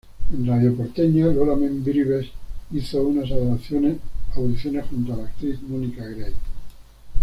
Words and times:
En 0.35 0.47
Radio 0.47 0.75
Porteña, 0.75 1.27
Lola 1.27 1.55
Membrives, 1.55 2.25
hizo 2.71 3.03
unas 3.03 3.29
audiciones 3.29 3.99
junto 4.89 5.13
a 5.13 5.17
la 5.17 5.23
actriz 5.25 5.61
Mónica 5.61 6.03
Grey. 6.07 6.33